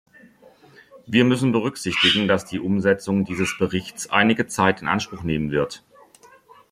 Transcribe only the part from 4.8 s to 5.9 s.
in Anspruch nehmen wird.